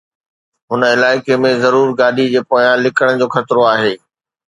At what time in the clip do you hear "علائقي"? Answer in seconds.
0.93-1.35